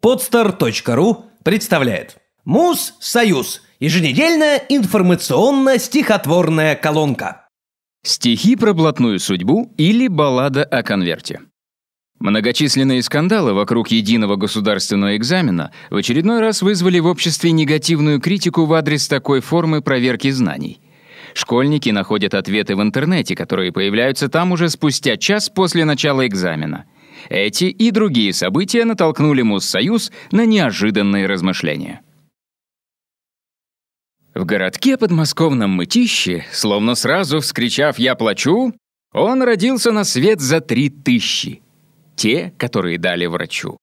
Podster.ru 0.00 1.24
представляет 1.42 2.18
Муз 2.44 2.94
Союз. 3.00 3.62
Еженедельная 3.80 4.62
информационно-стихотворная 4.68 6.76
колонка. 6.76 7.48
Стихи 8.04 8.54
про 8.54 8.74
блатную 8.74 9.18
судьбу 9.18 9.74
или 9.76 10.06
баллада 10.06 10.62
о 10.62 10.84
конверте. 10.84 11.40
Многочисленные 12.20 13.02
скандалы 13.02 13.54
вокруг 13.54 13.88
единого 13.88 14.36
государственного 14.36 15.16
экзамена 15.16 15.72
в 15.90 15.96
очередной 15.96 16.38
раз 16.40 16.62
вызвали 16.62 17.00
в 17.00 17.06
обществе 17.06 17.50
негативную 17.50 18.20
критику 18.20 18.66
в 18.66 18.74
адрес 18.74 19.08
такой 19.08 19.40
формы 19.40 19.82
проверки 19.82 20.30
знаний. 20.30 20.80
Школьники 21.34 21.90
находят 21.90 22.34
ответы 22.34 22.76
в 22.76 22.82
интернете, 22.82 23.34
которые 23.34 23.72
появляются 23.72 24.28
там 24.28 24.52
уже 24.52 24.68
спустя 24.68 25.16
час 25.16 25.48
после 25.48 25.84
начала 25.84 26.24
экзамена. 26.24 26.84
Эти 27.28 27.64
и 27.64 27.90
другие 27.90 28.32
события 28.32 28.84
натолкнули 28.84 29.42
Муссоюз 29.42 30.12
на 30.30 30.46
неожиданные 30.46 31.26
размышления. 31.26 32.00
В 34.34 34.44
городке 34.44 34.96
подмосковном 34.96 35.70
Мытище, 35.70 36.46
словно 36.52 36.94
сразу 36.94 37.40
вскричав 37.40 37.98
«Я 37.98 38.14
плачу», 38.14 38.72
он 39.12 39.42
родился 39.42 39.90
на 39.90 40.04
свет 40.04 40.40
за 40.40 40.60
три 40.60 40.90
тысячи. 40.90 41.62
Те, 42.14 42.52
которые 42.56 42.98
дали 42.98 43.26
врачу. 43.26 43.78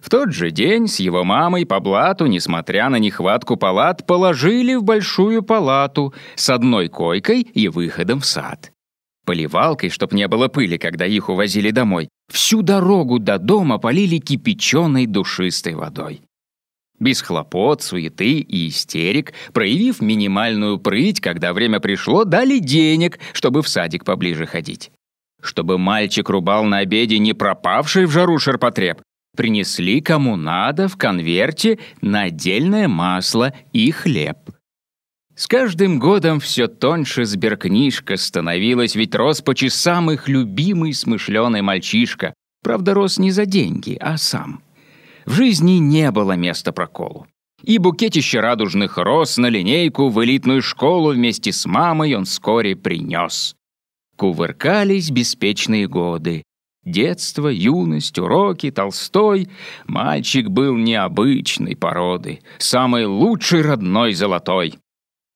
В 0.00 0.08
тот 0.08 0.32
же 0.32 0.50
день 0.50 0.88
с 0.88 1.00
его 1.00 1.24
мамой 1.24 1.66
по 1.66 1.78
блату, 1.80 2.26
несмотря 2.26 2.88
на 2.88 2.96
нехватку 2.96 3.56
палат, 3.56 4.06
положили 4.06 4.74
в 4.74 4.82
большую 4.82 5.42
палату 5.42 6.14
с 6.34 6.48
одной 6.48 6.88
койкой 6.88 7.42
и 7.42 7.68
выходом 7.68 8.20
в 8.20 8.26
сад. 8.26 8.72
Поливалкой, 9.26 9.90
чтоб 9.90 10.12
не 10.12 10.26
было 10.26 10.48
пыли, 10.48 10.78
когда 10.78 11.04
их 11.04 11.28
увозили 11.28 11.70
домой, 11.70 12.08
всю 12.32 12.62
дорогу 12.62 13.18
до 13.18 13.38
дома 13.38 13.78
полили 13.78 14.18
кипяченой 14.18 15.06
душистой 15.06 15.74
водой. 15.74 16.22
Без 16.98 17.22
хлопот, 17.22 17.82
суеты 17.82 18.40
и 18.40 18.68
истерик, 18.68 19.32
проявив 19.54 20.02
минимальную 20.02 20.78
прыть, 20.78 21.20
когда 21.20 21.54
время 21.54 21.80
пришло, 21.80 22.24
дали 22.24 22.58
денег, 22.58 23.18
чтобы 23.32 23.62
в 23.62 23.68
садик 23.68 24.04
поближе 24.04 24.44
ходить. 24.44 24.90
Чтобы 25.42 25.78
мальчик 25.78 26.28
рубал 26.28 26.64
на 26.64 26.78
обеде 26.78 27.18
не 27.18 27.32
пропавший 27.32 28.04
в 28.04 28.10
жару 28.10 28.38
ширпотреб, 28.38 29.00
принесли 29.34 30.02
кому 30.02 30.36
надо 30.36 30.88
в 30.88 30.98
конверте 30.98 31.78
на 32.02 32.24
отдельное 32.24 32.86
масло 32.88 33.54
и 33.72 33.90
хлеб. 33.90 34.36
С 35.34 35.46
каждым 35.46 35.98
годом 35.98 36.40
все 36.40 36.68
тоньше 36.68 37.24
сберкнижка 37.24 38.16
становилась, 38.16 38.94
ведь 38.94 39.14
рос 39.14 39.40
по 39.40 39.54
часам 39.54 40.10
их 40.10 40.28
любимый 40.28 40.92
смышленый 40.92 41.62
мальчишка. 41.62 42.34
Правда, 42.62 42.94
рос 42.94 43.18
не 43.18 43.30
за 43.30 43.46
деньги, 43.46 43.96
а 44.00 44.18
сам. 44.18 44.62
В 45.24 45.32
жизни 45.32 45.78
не 45.78 46.10
было 46.10 46.32
места 46.32 46.72
проколу. 46.72 47.26
И 47.62 47.78
букетище 47.78 48.40
радужных 48.40 48.96
роз 48.96 49.36
на 49.36 49.46
линейку 49.46 50.08
в 50.08 50.22
элитную 50.24 50.62
школу 50.62 51.12
вместе 51.12 51.52
с 51.52 51.66
мамой 51.66 52.14
он 52.14 52.24
вскоре 52.24 52.74
принес. 52.74 53.54
Кувыркались 54.16 55.10
беспечные 55.10 55.86
годы. 55.86 56.42
Детство, 56.84 57.48
юность, 57.48 58.18
уроки, 58.18 58.70
Толстой. 58.70 59.48
Мальчик 59.86 60.48
был 60.48 60.76
необычной 60.76 61.76
породы, 61.76 62.40
самой 62.58 63.04
лучшей 63.04 63.60
родной 63.62 64.14
золотой. 64.14 64.78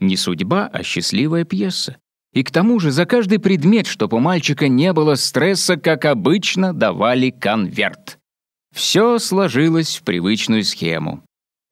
Не 0.00 0.16
судьба, 0.16 0.68
а 0.72 0.82
счастливая 0.82 1.44
пьеса. 1.44 1.96
И 2.32 2.42
к 2.42 2.50
тому 2.50 2.80
же 2.80 2.90
за 2.90 3.06
каждый 3.06 3.38
предмет, 3.38 3.86
чтоб 3.86 4.12
у 4.14 4.18
мальчика 4.18 4.68
не 4.68 4.92
было 4.92 5.14
стресса, 5.14 5.76
как 5.76 6.04
обычно, 6.04 6.72
давали 6.72 7.30
конверт. 7.30 8.18
Все 8.74 9.18
сложилось 9.18 9.96
в 9.96 10.02
привычную 10.02 10.64
схему. 10.64 11.22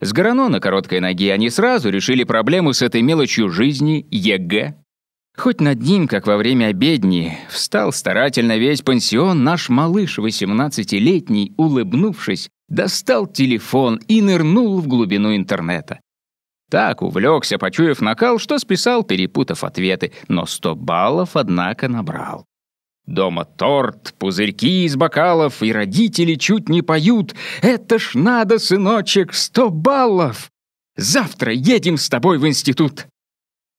С 0.00 0.12
ГорОНО 0.12 0.48
на 0.48 0.60
короткой 0.60 1.00
ноге 1.00 1.32
они 1.32 1.48
сразу 1.50 1.90
решили 1.90 2.24
проблему 2.24 2.72
с 2.72 2.82
этой 2.82 3.02
мелочью 3.02 3.50
жизни 3.50 4.06
ЕГЭ. 4.10 4.74
Хоть 5.36 5.60
над 5.60 5.80
ним, 5.80 6.08
как 6.08 6.26
во 6.26 6.36
время 6.36 6.66
обедни, 6.66 7.38
встал 7.48 7.92
старательно 7.92 8.58
весь 8.58 8.82
пансион, 8.82 9.44
наш 9.44 9.68
малыш, 9.68 10.18
18-летний, 10.18 11.52
улыбнувшись, 11.56 12.48
достал 12.68 13.26
телефон 13.28 14.00
и 14.08 14.20
нырнул 14.20 14.80
в 14.80 14.88
глубину 14.88 15.34
интернета. 15.34 16.00
Так 16.70 17.02
увлекся, 17.02 17.58
почуяв 17.58 18.00
накал, 18.00 18.38
что 18.38 18.58
списал, 18.58 19.02
перепутав 19.02 19.64
ответы, 19.64 20.12
но 20.28 20.44
сто 20.46 20.74
баллов, 20.74 21.30
однако, 21.34 21.88
набрал. 21.88 22.44
Дома 23.06 23.46
торт, 23.46 24.14
пузырьки 24.18 24.84
из 24.84 24.94
бокалов, 24.94 25.62
и 25.62 25.72
родители 25.72 26.34
чуть 26.34 26.68
не 26.68 26.82
поют. 26.82 27.34
«Это 27.62 27.98
ж 27.98 28.10
надо, 28.12 28.58
сыночек, 28.58 29.32
сто 29.32 29.70
баллов! 29.70 30.50
Завтра 30.94 31.52
едем 31.52 31.96
с 31.96 32.10
тобой 32.10 32.36
в 32.36 32.46
институт!» 32.46 33.06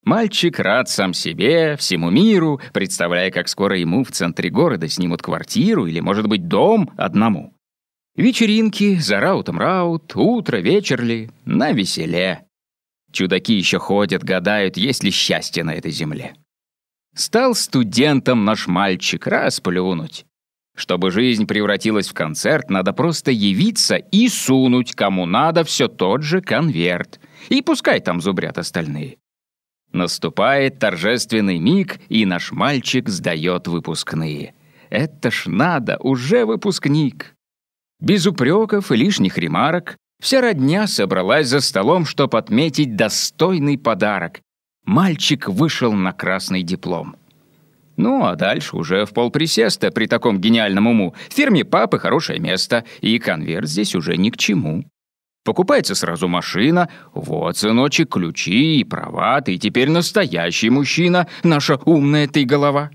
Мальчик 0.04 0.58
рад 0.58 0.90
сам 0.90 1.14
себе, 1.14 1.76
всему 1.78 2.10
миру, 2.10 2.60
представляя, 2.74 3.30
как 3.30 3.50
скоро 3.50 3.78
ему 3.78 4.04
в 4.04 4.10
центре 4.10 4.50
города 4.50 4.88
снимут 4.88 5.22
квартиру 5.22 5.86
или, 5.86 6.00
может 6.00 6.26
быть, 6.26 6.48
дом 6.48 6.90
одному. 6.98 7.54
Вечеринки, 8.16 8.98
за 8.98 9.20
раутом-раут, 9.20 10.16
утро, 10.16 10.58
вечер 10.58 11.04
ли, 11.04 11.30
на 11.46 11.72
веселе. 11.72 12.49
Чудаки 13.12 13.54
еще 13.54 13.80
ходят, 13.80 14.24
гадают, 14.24 14.78
есть 14.78 15.04
ли 15.04 15.12
счастье 15.12 15.64
на 15.64 15.74
этой 15.74 15.92
земле. 15.92 16.36
Стал 17.16 17.56
студентом 17.56 18.46
наш 18.46 18.68
мальчик, 18.68 19.26
раз 19.28 19.60
плюнуть. 19.60 20.26
Чтобы 20.76 21.12
жизнь 21.12 21.46
превратилась 21.46 22.08
в 22.08 22.14
концерт, 22.14 22.70
надо 22.70 22.94
просто 22.94 23.32
явиться 23.32 23.98
и 23.98 24.30
сунуть 24.30 24.96
кому 24.96 25.26
надо 25.26 25.66
все 25.66 25.90
тот 25.90 26.24
же 26.24 26.42
конверт. 26.42 27.20
И 27.50 27.62
пускай 27.62 28.00
там 28.00 28.22
зубрят 28.22 28.58
остальные. 28.58 29.18
Наступает 29.92 30.80
торжественный 30.80 31.58
миг, 31.58 32.00
и 32.10 32.26
наш 32.26 32.52
мальчик 32.52 33.10
сдает 33.10 33.68
выпускные. 33.68 34.54
Это 34.90 35.32
ж 35.32 35.48
надо, 35.48 35.98
уже 35.98 36.46
выпускник. 36.46 37.36
Без 38.00 38.26
упреков 38.26 38.92
и 38.92 38.96
лишних 38.96 39.38
ремарок 39.38 39.98
вся 40.20 40.42
родня 40.42 40.88
собралась 40.88 41.48
за 41.48 41.62
столом, 41.62 42.06
чтобы 42.06 42.38
отметить 42.38 42.96
достойный 42.96 43.78
подарок 43.78 44.42
мальчик 44.90 45.48
вышел 45.48 45.94
на 45.94 46.12
красный 46.14 46.64
диплом. 46.64 47.16
Ну, 47.96 48.26
а 48.26 48.36
дальше 48.36 48.76
уже 48.76 49.06
в 49.06 49.14
полприсеста 49.14 49.92
при 49.92 50.08
таком 50.08 50.40
гениальном 50.40 50.88
уму. 50.88 51.14
В 51.30 51.34
фирме 51.34 51.64
папы 51.64 52.00
хорошее 52.00 52.40
место, 52.40 52.86
и 53.02 53.20
конверт 53.20 53.68
здесь 53.68 53.94
уже 53.94 54.18
ни 54.18 54.30
к 54.30 54.38
чему. 54.38 54.86
Покупается 55.46 55.96
сразу 55.96 56.28
машина, 56.28 56.90
вот, 57.14 57.58
сыночек, 57.58 58.10
ключи 58.10 58.80
и 58.80 58.84
права, 58.84 59.42
ты 59.42 59.58
теперь 59.58 59.90
настоящий 59.90 60.70
мужчина, 60.70 61.28
наша 61.44 61.76
умная 61.86 62.28
ты 62.28 62.46
голова. 62.46 62.90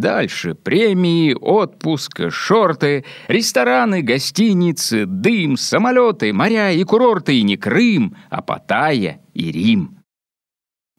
Дальше 0.00 0.54
премии, 0.54 1.34
отпуск, 1.34 2.30
шорты, 2.30 3.04
рестораны, 3.26 4.00
гостиницы, 4.02 5.06
дым, 5.06 5.56
самолеты, 5.56 6.32
моря 6.32 6.70
и 6.70 6.84
курорты, 6.84 7.36
и 7.36 7.42
не 7.42 7.56
Крым, 7.56 8.16
а 8.30 8.40
Паттайя 8.40 9.20
и 9.34 9.50
Рим. 9.50 9.98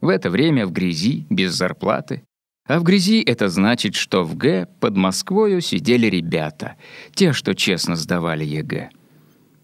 В 0.01 0.09
это 0.09 0.29
время 0.29 0.65
в 0.65 0.73
грязи, 0.73 1.25
без 1.29 1.53
зарплаты. 1.53 2.23
А 2.67 2.77
в 2.79 2.83
грязи 2.83 3.21
это 3.21 3.47
значит, 3.47 3.95
что 3.95 4.23
в 4.23 4.35
Г 4.35 4.67
под 4.81 4.97
Москвою 4.97 5.61
сидели 5.61 6.07
ребята, 6.07 6.75
те, 7.13 7.31
что 7.31 7.55
честно 7.55 7.95
сдавали 7.95 8.43
ЕГЭ. 8.43 8.89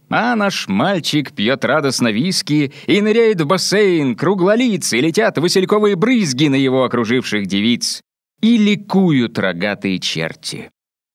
А 0.09 0.35
наш 0.37 0.69
мальчик 0.69 1.33
пьет 1.33 1.65
радостно 1.65 2.09
виски 2.09 2.71
и 2.87 3.01
ныряет 3.01 3.41
в 3.41 3.47
бассейн, 3.47 4.15
круглолицы, 4.15 4.97
летят 5.01 5.37
васильковые 5.37 5.97
брызги 5.97 6.47
на 6.47 6.55
его 6.55 6.85
окруживших 6.85 7.47
девиц. 7.47 8.01
И 8.41 8.57
ликуют 8.57 9.39
рогатые 9.39 9.99
черти. 9.99 10.69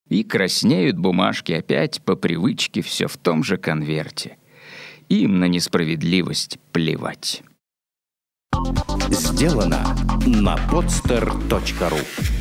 И 0.09 0.25
краснеют 0.25 0.99
бумажки 0.99 1.53
опять 1.53 2.03
по 2.03 2.17
привычке 2.17 2.83
все 2.83 3.07
в 3.07 3.17
том 3.17 3.45
же 3.45 3.57
конверте. 3.57 4.37
Им 5.09 5.39
на 5.39 5.45
несправедливость 5.45 6.59
плевать 6.73 7.43
сделано 9.11 9.97
на 10.27 10.57
podster.ru 10.71 12.40